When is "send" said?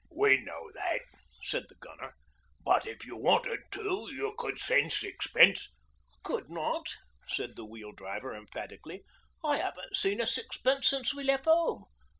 4.57-4.91